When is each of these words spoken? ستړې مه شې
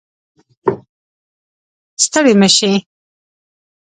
ستړې 2.03 2.31
مه 2.39 2.47
شې 2.55 2.71